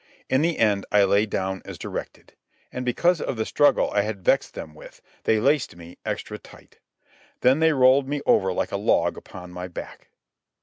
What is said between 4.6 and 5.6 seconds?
with, they